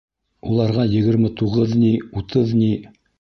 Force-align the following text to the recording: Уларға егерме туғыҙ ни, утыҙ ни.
Уларға 0.53 0.85
егерме 0.93 1.31
туғыҙ 1.41 1.75
ни, 1.83 1.91
утыҙ 2.23 2.55
ни. 2.63 2.71